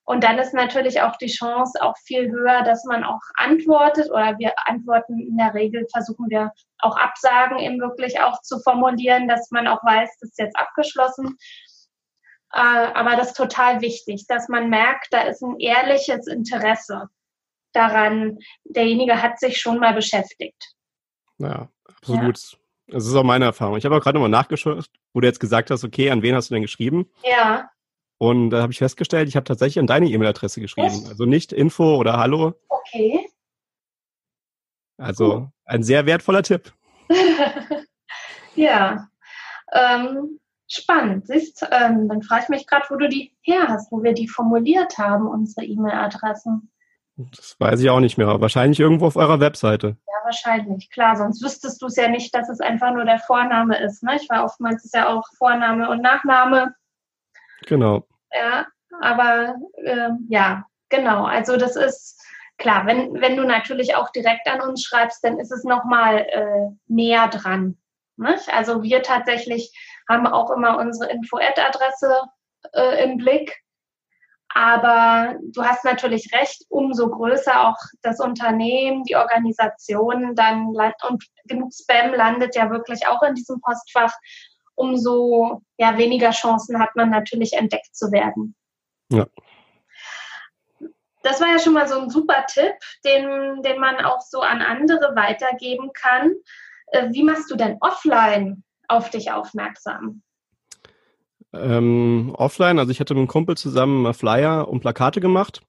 [0.05, 4.37] Und dann ist natürlich auch die Chance auch viel höher, dass man auch antwortet oder
[4.37, 9.49] wir antworten in der Regel, versuchen wir auch Absagen eben wirklich auch zu formulieren, dass
[9.49, 11.37] man auch weiß, das ist jetzt abgeschlossen.
[12.53, 17.09] Äh, aber das ist total wichtig, dass man merkt, da ist ein ehrliches Interesse
[17.73, 20.75] daran, derjenige hat sich schon mal beschäftigt.
[21.39, 22.37] Ja, absolut.
[22.37, 22.57] Ja.
[22.87, 23.77] Das ist auch meine Erfahrung.
[23.77, 26.51] Ich habe auch gerade nochmal nachgeschaut, wo du jetzt gesagt hast, okay, an wen hast
[26.51, 27.09] du denn geschrieben?
[27.23, 27.69] Ja.
[28.17, 30.87] Und da habe ich festgestellt, ich habe tatsächlich an deine E-Mail-Adresse geschrieben.
[30.87, 31.07] Echt?
[31.07, 32.53] Also nicht Info oder Hallo.
[32.69, 33.27] Okay.
[34.97, 35.51] Also cool.
[35.65, 36.71] ein sehr wertvoller Tipp.
[38.55, 39.09] ja.
[39.73, 41.27] Ähm, spannend.
[41.27, 44.29] Siehst, ähm, dann frage ich mich gerade, wo du die her hast, wo wir die
[44.29, 46.71] formuliert haben, unsere E-Mail-Adressen.
[47.17, 48.41] Das weiß ich auch nicht mehr.
[48.41, 49.97] Wahrscheinlich irgendwo auf eurer Webseite.
[50.07, 50.89] Ja, wahrscheinlich.
[50.89, 54.03] Klar, sonst wüsstest du es ja nicht, dass es einfach nur der Vorname ist.
[54.03, 54.17] Ne?
[54.21, 56.75] Ich war oftmals ist ja auch Vorname und Nachname.
[57.65, 58.07] Genau.
[58.33, 58.67] Ja,
[59.01, 61.25] aber äh, ja, genau.
[61.25, 62.21] Also das ist
[62.57, 66.69] klar, wenn, wenn du natürlich auch direkt an uns schreibst, dann ist es nochmal äh,
[66.87, 67.77] näher dran.
[68.17, 68.53] Nicht?
[68.53, 69.73] Also wir tatsächlich
[70.09, 72.21] haben auch immer unsere Info-Ad-Adresse
[72.73, 73.65] äh, im Blick
[74.55, 81.73] aber du hast natürlich recht, umso größer auch das Unternehmen, die Organisation, dann und genug
[81.73, 84.13] Spam landet ja wirklich auch in diesem Postfach,
[84.75, 88.55] umso ja, weniger Chancen hat man natürlich entdeckt zu werden.
[89.11, 89.27] Ja.
[91.23, 94.61] Das war ja schon mal so ein super Tipp, den, den man auch so an
[94.61, 96.33] andere weitergeben kann.
[96.87, 100.21] Äh, wie machst du denn offline auf dich aufmerksam?
[101.61, 102.79] ähm, offline.
[102.79, 105.61] Also ich hatte mit einem Kumpel zusammen Flyer und Plakate gemacht.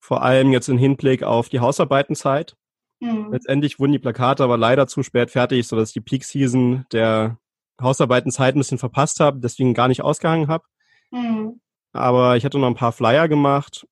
[0.00, 2.56] Vor allem jetzt im Hinblick auf die Hausarbeitenzeit.
[3.00, 3.32] Mhm.
[3.32, 7.38] Letztendlich wurden die Plakate aber leider zu spät fertig, sodass die Peak Season der
[7.80, 10.64] Hausarbeitenzeit ein bisschen verpasst habe, deswegen gar nicht ausgehangen habe.
[11.10, 11.60] Mhm.
[11.92, 13.86] Aber ich hatte noch ein paar Flyer gemacht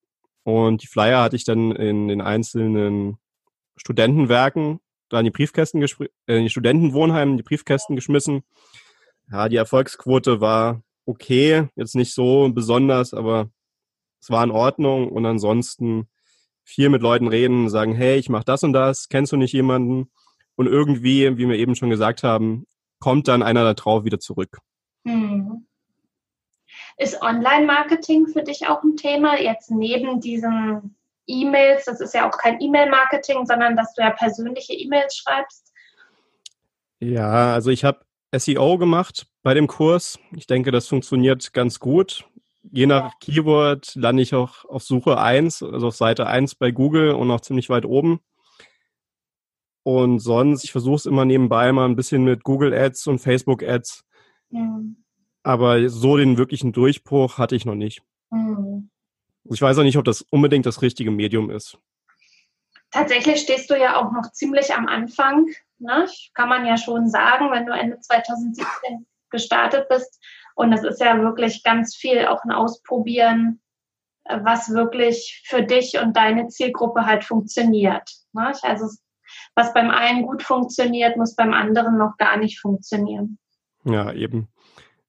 [0.44, 3.18] und die Flyer hatte ich dann in den einzelnen
[3.76, 8.42] Studentenwerken da in die Briefkästen, äh, in die Studentenwohnheimen, in die Briefkästen geschmissen.
[9.30, 13.50] Ja, die Erfolgsquote war okay, jetzt nicht so besonders, aber
[14.20, 16.08] es war in Ordnung und ansonsten
[16.64, 20.10] viel mit Leuten reden, sagen, hey, ich mache das und das, kennst du nicht jemanden?
[20.54, 22.66] Und irgendwie, wie wir eben schon gesagt haben,
[23.00, 24.58] kommt dann einer da drauf wieder zurück.
[25.06, 25.66] Hm.
[26.96, 29.38] Ist Online-Marketing für dich auch ein Thema?
[29.40, 34.74] Jetzt neben diesen E-Mails, das ist ja auch kein E-Mail-Marketing, sondern dass du ja persönliche
[34.74, 35.72] E-Mails schreibst.
[37.00, 38.00] Ja, also ich habe
[38.34, 40.18] SEO gemacht bei dem Kurs.
[40.34, 42.24] Ich denke, das funktioniert ganz gut.
[42.70, 47.12] Je nach Keyword lande ich auch auf Suche 1, also auf Seite 1 bei Google
[47.12, 48.20] und auch ziemlich weit oben.
[49.88, 53.62] Und sonst, ich versuche es immer nebenbei mal ein bisschen mit Google Ads und Facebook
[53.62, 54.04] Ads.
[54.50, 55.02] Mhm.
[55.42, 58.02] Aber so den wirklichen Durchbruch hatte ich noch nicht.
[58.28, 58.90] Mhm.
[59.44, 61.78] Ich weiß auch nicht, ob das unbedingt das richtige Medium ist.
[62.90, 65.46] Tatsächlich stehst du ja auch noch ziemlich am Anfang.
[65.78, 66.06] Ne?
[66.34, 70.22] Kann man ja schon sagen, wenn du Ende 2017 gestartet bist.
[70.54, 73.62] Und es ist ja wirklich ganz viel auch ein Ausprobieren,
[74.24, 78.10] äh, was wirklich für dich und deine Zielgruppe halt funktioniert.
[78.34, 78.52] Ne?
[78.60, 78.90] Also
[79.58, 83.38] was beim einen gut funktioniert, muss beim anderen noch gar nicht funktionieren.
[83.84, 84.48] Ja, eben.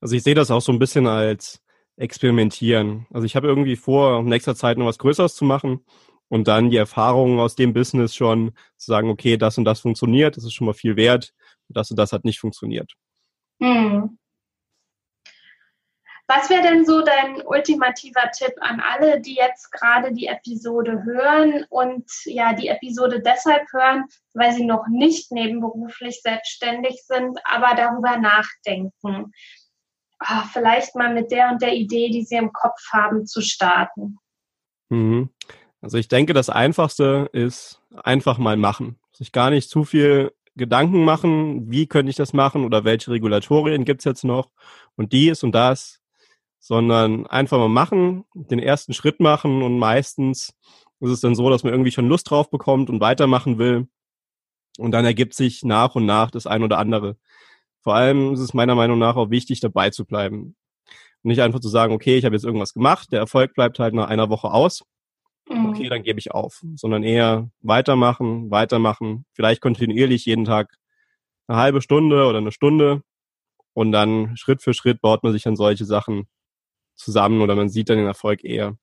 [0.02, 1.62] Also ich sehe das auch so ein bisschen als
[1.98, 3.06] Experimentieren.
[3.14, 5.86] Also ich habe irgendwie vor, in nächster Zeit noch was Größeres zu machen
[6.30, 10.38] und dann die Erfahrungen aus dem Business schon zu sagen, okay, das und das funktioniert,
[10.38, 11.34] das ist schon mal viel wert,
[11.68, 12.94] das und das hat nicht funktioniert.
[13.62, 14.18] Hm.
[16.32, 21.66] Was wäre denn so dein ultimativer Tipp an alle, die jetzt gerade die Episode hören
[21.70, 28.18] und ja, die Episode deshalb hören, weil sie noch nicht nebenberuflich selbstständig sind, aber darüber
[28.18, 29.34] nachdenken,
[30.20, 34.20] ah, vielleicht mal mit der und der Idee, die sie im Kopf haben, zu starten?
[34.90, 35.32] Mhm.
[35.82, 39.00] Also ich denke, das Einfachste ist einfach mal machen.
[39.14, 43.84] Sich gar nicht zu viel Gedanken machen, wie könnte ich das machen oder welche Regulatorien
[43.84, 44.52] gibt es jetzt noch
[44.96, 45.99] und dies und das,
[46.60, 50.54] sondern einfach mal machen, den ersten Schritt machen und meistens
[51.00, 53.88] ist es dann so, dass man irgendwie schon Lust drauf bekommt und weitermachen will
[54.78, 57.18] und dann ergibt sich nach und nach das ein oder andere.
[57.82, 60.56] Vor allem ist es meiner Meinung nach auch wichtig, dabei zu bleiben.
[61.24, 63.94] Und nicht einfach zu sagen, okay, ich habe jetzt irgendwas gemacht, der Erfolg bleibt halt
[63.94, 64.84] nach einer Woche aus
[65.50, 65.90] okay, mhm.
[65.90, 70.78] dann gebe ich auf, sondern eher weitermachen, weitermachen, vielleicht kontinuierlich jeden Tag
[71.48, 73.02] eine halbe Stunde oder eine Stunde
[73.74, 76.28] Und dann Schritt für Schritt baut man sich dann solche Sachen
[77.00, 78.78] zusammen oder man sieht dann den Erfolg eher.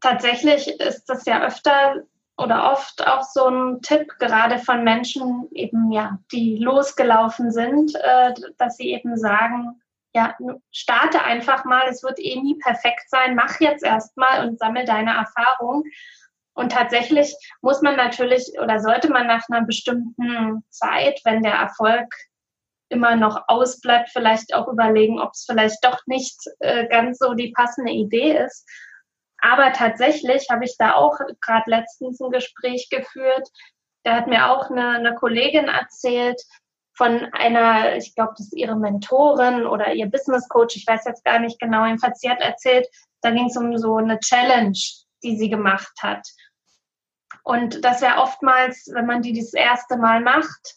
[0.00, 2.02] Tatsächlich ist das ja öfter
[2.36, 8.34] oder oft auch so ein Tipp, gerade von Menschen eben, ja, die losgelaufen sind, äh,
[8.58, 9.80] dass sie eben sagen,
[10.14, 10.34] ja,
[10.70, 15.14] starte einfach mal, es wird eh nie perfekt sein, mach jetzt erstmal und sammel deine
[15.14, 15.84] Erfahrung.
[16.54, 22.06] Und tatsächlich muss man natürlich oder sollte man nach einer bestimmten Zeit, wenn der Erfolg
[22.88, 27.52] immer noch ausbleibt, vielleicht auch überlegen, ob es vielleicht doch nicht äh, ganz so die
[27.52, 28.66] passende Idee ist.
[29.38, 33.48] Aber tatsächlich habe ich da auch gerade letztens ein Gespräch geführt.
[34.04, 36.40] Da hat mir auch eine, eine Kollegin erzählt
[36.96, 41.24] von einer, ich glaube, das ist ihre Mentorin oder ihr Business Coach, ich weiß jetzt
[41.24, 42.88] gar nicht genau, jedenfalls sie hat erzählt,
[43.20, 44.78] da ging es um so eine Challenge,
[45.22, 46.26] die sie gemacht hat.
[47.42, 50.76] Und das wäre oftmals, wenn man die das erste Mal macht,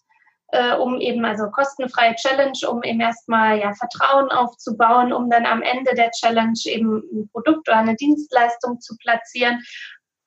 [0.52, 5.62] äh, um eben, also kostenfreie Challenge, um eben erstmal ja Vertrauen aufzubauen, um dann am
[5.62, 9.62] Ende der Challenge eben ein Produkt oder eine Dienstleistung zu platzieren.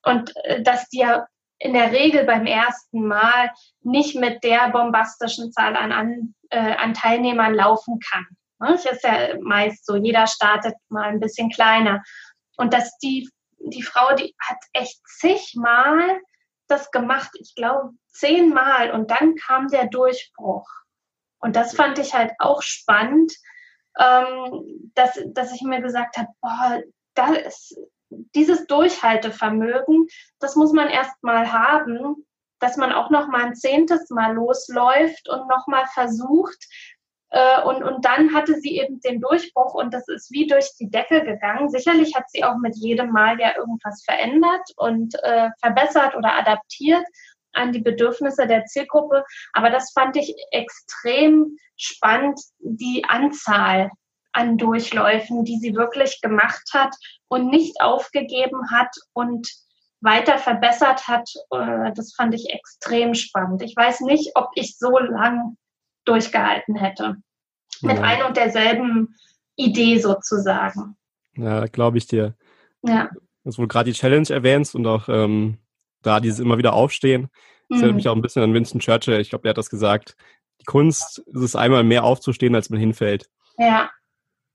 [0.03, 1.25] Und äh, dass die ja
[1.59, 6.93] in der Regel beim ersten Mal nicht mit der bombastischen Zahl an, an, äh, an
[6.93, 8.25] Teilnehmern laufen kann.
[8.59, 12.01] Das ist ja meist so, jeder startet mal ein bisschen kleiner.
[12.57, 16.19] Und dass die, die Frau, die hat echt zigmal
[16.73, 20.67] das gemacht, ich glaube zehnmal und dann kam der Durchbruch.
[21.39, 23.33] Und das fand ich halt auch spannend,
[23.99, 26.81] ähm, dass, dass ich mir gesagt habe, boah,
[27.15, 27.75] das,
[28.09, 30.07] dieses Durchhaltevermögen,
[30.39, 32.25] das muss man erst mal haben,
[32.59, 36.65] dass man auch noch mal ein zehntes Mal losläuft und noch mal versucht,
[37.65, 41.23] und, und dann hatte sie eben den Durchbruch und das ist wie durch die Decke
[41.23, 41.69] gegangen.
[41.69, 47.03] Sicherlich hat sie auch mit jedem Mal ja irgendwas verändert und äh, verbessert oder adaptiert
[47.53, 49.23] an die Bedürfnisse der Zielgruppe.
[49.53, 53.89] Aber das fand ich extrem spannend, die Anzahl
[54.31, 56.95] an Durchläufen, die sie wirklich gemacht hat
[57.27, 59.47] und nicht aufgegeben hat und
[60.01, 61.29] weiter verbessert hat.
[61.51, 63.63] Äh, das fand ich extrem spannend.
[63.63, 65.57] Ich weiß nicht, ob ich so lang
[66.05, 67.17] durchgehalten hätte.
[67.81, 68.03] Mit ja.
[68.03, 69.15] ein und derselben
[69.55, 70.95] Idee sozusagen.
[71.35, 72.35] Ja, glaube ich dir.
[72.83, 73.09] Ja.
[73.43, 75.57] Also, wo du gerade die Challenge erwähnst und auch ähm,
[76.01, 77.29] da dieses immer wieder aufstehen,
[77.69, 77.83] das mhm.
[77.83, 79.19] erinnert mich auch ein bisschen an Winston Churchill.
[79.19, 80.15] Ich glaube, der hat das gesagt.
[80.61, 83.29] Die Kunst ist es einmal mehr aufzustehen, als man hinfällt.
[83.57, 83.89] Ja.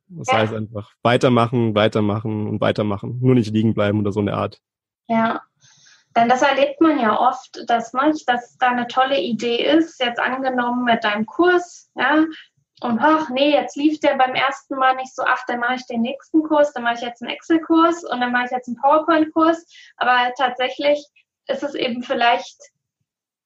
[0.08, 0.38] Das ja.
[0.38, 3.18] heißt einfach weitermachen, weitermachen und weitermachen.
[3.20, 4.60] Nur nicht liegen bleiben oder so eine Art.
[5.06, 5.42] Ja.
[6.18, 10.18] Denn das erlebt man ja oft, dass man, dass da eine tolle Idee ist, jetzt
[10.18, 12.24] angenommen mit deinem Kurs, ja,
[12.80, 15.86] und ach nee, jetzt lief der beim ersten Mal nicht so, ach, dann mache ich
[15.86, 18.78] den nächsten Kurs, dann mache ich jetzt einen Excel-Kurs und dann mache ich jetzt einen
[18.78, 19.64] PowerPoint-Kurs.
[19.96, 21.06] Aber tatsächlich
[21.46, 22.56] ist es eben vielleicht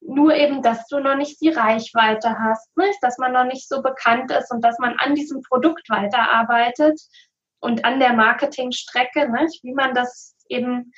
[0.01, 2.97] nur eben, dass du noch nicht die Reichweite hast, nicht?
[3.03, 6.99] dass man noch nicht so bekannt ist und dass man an diesem Produkt weiterarbeitet
[7.59, 9.63] und an der Marketingstrecke, nicht?
[9.63, 10.91] wie man das eben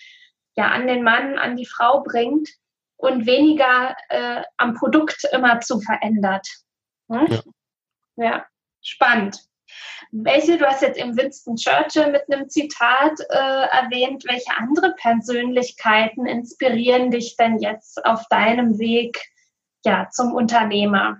[0.56, 2.50] ja an den Mann, an die Frau bringt
[2.98, 6.48] und weniger äh, am Produkt immer zu verändert.
[7.08, 7.28] Ja.
[8.15, 8.46] ja,
[8.82, 9.39] spannend.
[10.12, 16.26] Welche, du hast jetzt im Winston Churchill mit einem Zitat äh, erwähnt, welche andere Persönlichkeiten
[16.26, 19.20] inspirieren dich denn jetzt auf deinem Weg
[19.84, 21.18] ja, zum Unternehmer?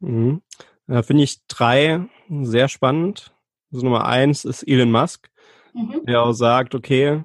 [0.00, 0.42] Mhm.
[0.86, 3.32] Da finde ich drei sehr spannend.
[3.72, 5.30] Also Nummer eins ist Elon Musk,
[5.72, 6.04] mhm.
[6.06, 7.24] der auch sagt, okay,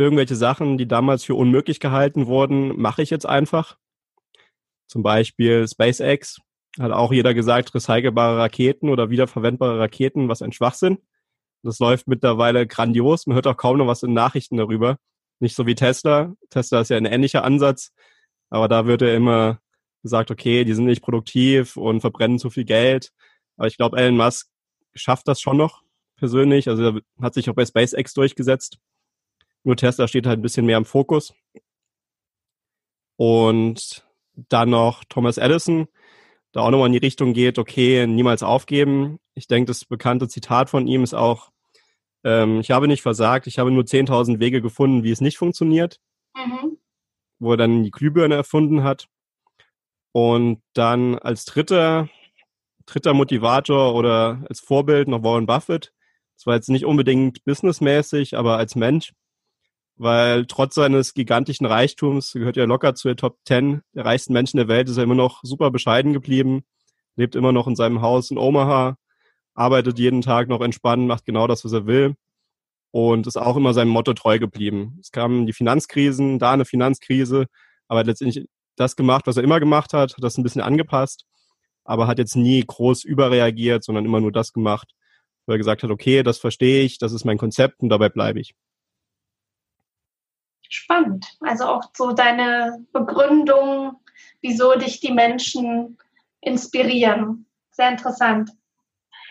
[0.00, 3.76] irgendwelche Sachen, die damals für unmöglich gehalten wurden, mache ich jetzt einfach.
[4.88, 6.40] Zum Beispiel SpaceX.
[6.78, 10.98] Hat auch jeder gesagt, recycelbare Raketen oder wiederverwendbare Raketen, was ein Schwachsinn.
[11.62, 13.26] Das läuft mittlerweile grandios.
[13.26, 14.96] Man hört auch kaum noch was in Nachrichten darüber.
[15.40, 16.34] Nicht so wie Tesla.
[16.48, 17.92] Tesla ist ja ein ähnlicher Ansatz.
[18.50, 19.60] Aber da wird ja immer
[20.02, 23.12] gesagt, okay, die sind nicht produktiv und verbrennen zu viel Geld.
[23.56, 24.48] Aber ich glaube, Elon Musk
[24.94, 25.82] schafft das schon noch
[26.16, 26.68] persönlich.
[26.68, 28.78] Also er hat sich auch bei SpaceX durchgesetzt.
[29.64, 31.34] Nur Tesla steht halt ein bisschen mehr im Fokus.
[33.16, 35.88] Und dann noch Thomas Edison,
[36.52, 39.18] da auch nochmal in die Richtung geht, okay, niemals aufgeben.
[39.34, 41.50] Ich denke, das bekannte Zitat von ihm ist auch,
[42.24, 46.00] ähm, ich habe nicht versagt, ich habe nur 10.000 Wege gefunden, wie es nicht funktioniert.
[46.34, 46.78] Mhm.
[47.38, 49.08] Wo er dann die Glühbirne erfunden hat.
[50.12, 52.08] Und dann als dritter,
[52.86, 55.92] dritter Motivator oder als Vorbild noch Warren Buffett.
[56.36, 59.12] Das war jetzt nicht unbedingt businessmäßig, aber als Mensch
[60.00, 64.56] weil trotz seines gigantischen Reichtums, gehört ja locker zu der Top 10 der reichsten Menschen
[64.56, 66.62] der Welt, ist er immer noch super bescheiden geblieben,
[67.16, 68.96] lebt immer noch in seinem Haus in Omaha,
[69.54, 72.14] arbeitet jeden Tag noch entspannt, macht genau das, was er will
[72.92, 74.98] und ist auch immer seinem Motto treu geblieben.
[75.00, 77.46] Es kamen die Finanzkrisen, da eine Finanzkrise,
[77.88, 81.26] aber letztendlich das gemacht, was er immer gemacht hat, hat das ein bisschen angepasst
[81.84, 84.92] aber hat jetzt nie groß überreagiert, sondern immer nur das gemacht,
[85.46, 88.40] wo er gesagt hat, okay, das verstehe ich, das ist mein Konzept und dabei bleibe
[88.40, 88.54] ich.
[90.70, 91.26] Spannend.
[91.40, 93.96] Also auch so deine Begründung,
[94.40, 95.98] wieso dich die Menschen
[96.40, 97.46] inspirieren.
[97.72, 98.50] Sehr interessant.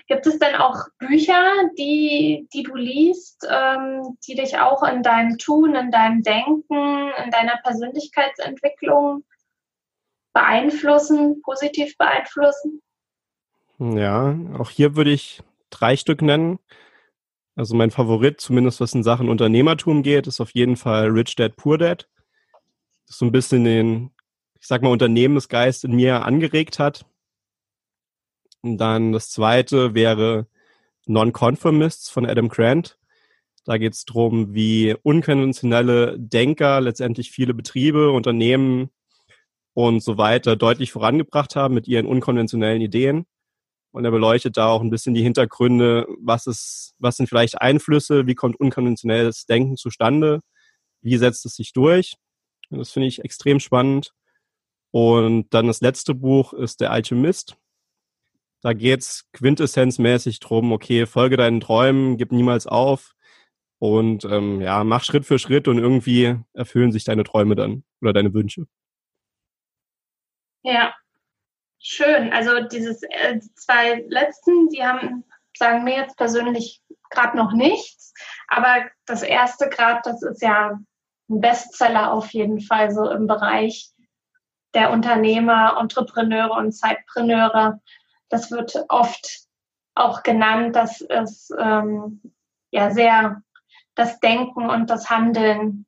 [0.07, 1.45] Gibt es denn auch Bücher,
[1.77, 7.31] die, die du liest, ähm, die dich auch in deinem Tun, in deinem Denken, in
[7.31, 9.23] deiner Persönlichkeitsentwicklung
[10.33, 12.81] beeinflussen, positiv beeinflussen?
[13.77, 16.59] Ja, auch hier würde ich drei Stück nennen.
[17.59, 21.57] Also mein Favorit, zumindest was in Sachen Unternehmertum geht, ist auf jeden Fall Rich Dad
[21.57, 22.07] Poor Dad.
[23.05, 24.11] Das so ein bisschen den,
[24.61, 27.05] ich sag mal, Unternehmensgeist in mir angeregt hat.
[28.61, 30.47] Und dann das zweite wäre
[31.05, 32.97] Non-Conformists von Adam Grant.
[33.65, 38.89] Da geht es darum, wie unkonventionelle Denker letztendlich viele Betriebe, Unternehmen
[39.73, 43.25] und so weiter deutlich vorangebracht haben mit ihren unkonventionellen Ideen.
[43.91, 48.27] Und er beleuchtet da auch ein bisschen die Hintergründe, was ist, was sind vielleicht Einflüsse,
[48.27, 50.41] wie kommt unkonventionelles Denken zustande,
[51.01, 52.15] wie setzt es sich durch.
[52.69, 54.13] Das finde ich extrem spannend.
[54.91, 57.57] Und dann das letzte Buch ist Der Alchemist
[58.61, 63.15] da geht's quintessenzmäßig drum, okay, folge deinen Träumen, gib niemals auf
[63.79, 68.13] und ähm, ja, mach Schritt für Schritt und irgendwie erfüllen sich deine Träume dann oder
[68.13, 68.65] deine Wünsche.
[70.63, 70.93] Ja,
[71.79, 72.31] schön.
[72.33, 75.23] Also dieses äh, zwei letzten, die haben,
[75.57, 78.13] sagen mir jetzt persönlich gerade noch nichts,
[78.47, 80.79] aber das erste gerade, das ist ja
[81.29, 83.91] ein Bestseller auf jeden Fall so im Bereich
[84.73, 87.79] der Unternehmer, Entrepreneure und Zeitpreneure
[88.29, 89.47] das wird oft
[89.95, 92.21] auch genannt, dass es ähm,
[92.71, 93.41] ja sehr
[93.95, 95.85] das Denken und das Handeln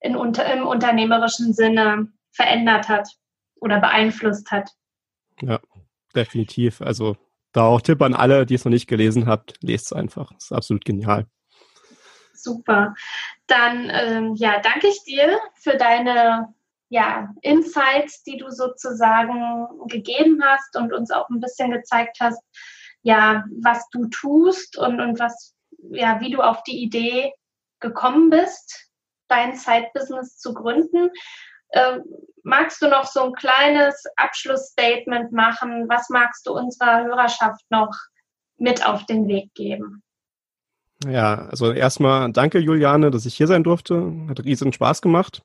[0.00, 3.08] in, unter, im unternehmerischen Sinne verändert hat
[3.56, 4.70] oder beeinflusst hat.
[5.42, 5.60] Ja,
[6.14, 6.80] definitiv.
[6.80, 7.16] Also
[7.52, 10.32] da auch Tipp an alle, die es noch nicht gelesen habt, lest es einfach.
[10.32, 11.26] Das ist absolut genial.
[12.34, 12.94] Super.
[13.46, 16.54] Dann ähm, ja, danke ich dir für deine
[16.88, 22.40] ja, Insights, die du sozusagen gegeben hast und uns auch ein bisschen gezeigt hast,
[23.02, 25.54] ja, was du tust und, und was,
[25.90, 27.32] ja, wie du auf die Idee
[27.80, 28.90] gekommen bist,
[29.28, 31.10] dein Side-Business zu gründen.
[31.76, 32.02] Ähm,
[32.42, 35.88] magst du noch so ein kleines Abschlussstatement machen?
[35.88, 37.94] Was magst du unserer Hörerschaft noch
[38.56, 40.02] mit auf den Weg geben?
[41.06, 44.12] Ja, also erstmal danke, Juliane, dass ich hier sein durfte.
[44.28, 45.42] Hat riesen Spaß gemacht.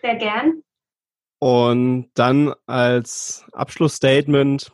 [0.00, 0.62] Sehr gern.
[1.40, 4.72] Und dann als Abschlussstatement,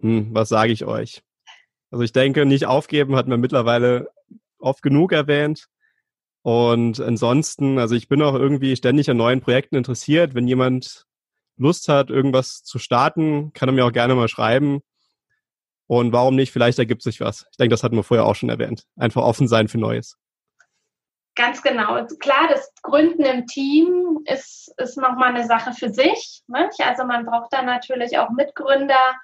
[0.00, 1.22] hm, was sage ich euch?
[1.90, 4.10] Also ich denke, nicht aufgeben hat man mittlerweile
[4.58, 5.66] oft genug erwähnt.
[6.44, 10.34] Und ansonsten, also ich bin auch irgendwie ständig an neuen Projekten interessiert.
[10.34, 11.06] Wenn jemand
[11.56, 14.82] Lust hat, irgendwas zu starten, kann er mir auch gerne mal schreiben.
[15.86, 16.52] Und warum nicht?
[16.52, 17.46] Vielleicht ergibt sich was.
[17.50, 18.84] Ich denke, das hatten wir vorher auch schon erwähnt.
[18.94, 20.18] Einfach offen sein für Neues.
[21.34, 22.04] Ganz genau.
[22.20, 26.42] Klar, das Gründen im Team ist, ist nochmal eine Sache für sich.
[26.46, 26.68] Ne?
[26.78, 29.16] Also man braucht da natürlich auch Mitgründer,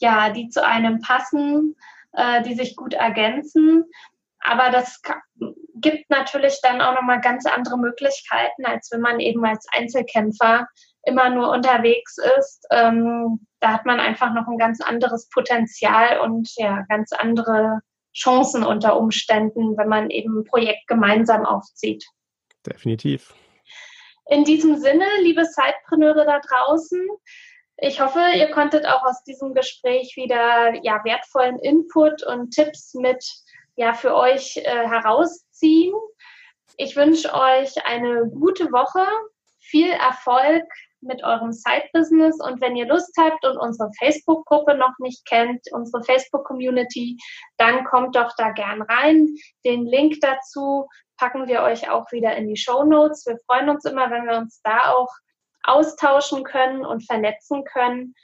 [0.00, 1.76] ja, die zu einem passen,
[2.12, 3.84] äh, die sich gut ergänzen.
[4.44, 5.00] Aber das
[5.74, 10.66] gibt natürlich dann auch nochmal ganz andere Möglichkeiten, als wenn man eben als Einzelkämpfer
[11.04, 12.66] immer nur unterwegs ist.
[12.70, 17.80] Ähm, da hat man einfach noch ein ganz anderes Potenzial und ja, ganz andere
[18.14, 22.04] Chancen unter Umständen, wenn man eben ein Projekt gemeinsam aufzieht.
[22.66, 23.34] Definitiv.
[24.26, 27.08] In diesem Sinne, liebe Sidepreneure da draußen,
[27.78, 33.24] ich hoffe, ihr konntet auch aus diesem Gespräch wieder ja, wertvollen Input und Tipps mit
[33.76, 35.94] ja, für euch äh, herausziehen.
[36.76, 39.06] Ich wünsche euch eine gute Woche,
[39.60, 40.64] viel Erfolg
[41.02, 42.40] mit eurem Side-Business.
[42.40, 47.18] Und wenn ihr Lust habt und unsere Facebook-Gruppe noch nicht kennt, unsere Facebook-Community,
[47.58, 49.34] dann kommt doch da gern rein.
[49.64, 53.26] Den Link dazu packen wir euch auch wieder in die Show Notes.
[53.26, 55.08] Wir freuen uns immer, wenn wir uns da auch
[55.64, 58.14] austauschen können und vernetzen können.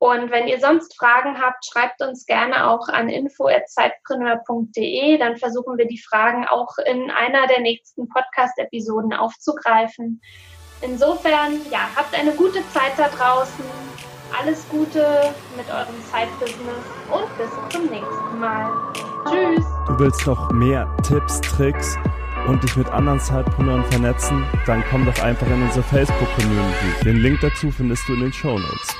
[0.00, 5.18] Und wenn ihr sonst Fragen habt, schreibt uns gerne auch an info.zeitpreneur.de.
[5.18, 10.22] Dann versuchen wir die Fragen auch in einer der nächsten Podcast-Episoden aufzugreifen.
[10.80, 13.62] Insofern, ja, habt eine gute Zeit da draußen.
[14.40, 16.82] Alles Gute mit eurem Side-Business
[17.12, 18.72] und bis zum nächsten Mal.
[19.28, 19.66] Tschüss.
[19.86, 21.98] Du willst noch mehr Tipps, Tricks
[22.48, 24.46] und dich mit anderen Sidepreneuren vernetzen?
[24.64, 27.04] Dann komm doch einfach in unsere Facebook-Community.
[27.04, 28.96] Den Link dazu findest du in den Show Notes.